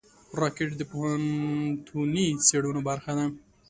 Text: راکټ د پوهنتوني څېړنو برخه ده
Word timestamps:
راکټ 0.41 0.69
د 0.77 0.81
پوهنتوني 0.91 2.27
څېړنو 2.47 2.81
برخه 2.89 3.11
ده 3.17 3.25